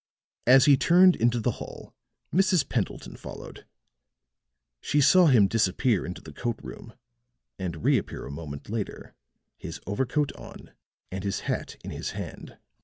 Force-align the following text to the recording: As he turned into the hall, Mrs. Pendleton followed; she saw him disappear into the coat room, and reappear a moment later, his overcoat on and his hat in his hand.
As 0.47 0.65
he 0.65 0.77
turned 0.77 1.15
into 1.15 1.39
the 1.39 1.51
hall, 1.61 1.93
Mrs. 2.33 2.67
Pendleton 2.67 3.15
followed; 3.17 3.67
she 4.81 4.99
saw 4.99 5.27
him 5.27 5.45
disappear 5.47 6.07
into 6.07 6.23
the 6.23 6.33
coat 6.33 6.57
room, 6.63 6.93
and 7.59 7.83
reappear 7.83 8.25
a 8.25 8.31
moment 8.31 8.67
later, 8.67 9.13
his 9.59 9.79
overcoat 9.85 10.31
on 10.33 10.71
and 11.11 11.23
his 11.23 11.41
hat 11.41 11.75
in 11.85 11.91
his 11.91 12.13
hand. 12.17 12.57